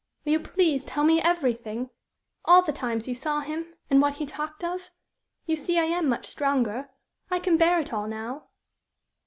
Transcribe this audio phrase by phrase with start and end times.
[0.25, 1.91] Will you please tell me everything
[2.45, 4.89] all the times you saw him, and what he talked of?
[5.45, 6.87] You see I am much stronger.
[7.29, 8.45] I can bear it all now."